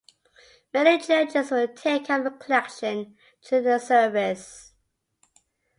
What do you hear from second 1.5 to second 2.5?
will take up a